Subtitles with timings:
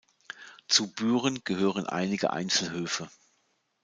[0.67, 3.07] Zu Büren gehören einige Einzelhöfe.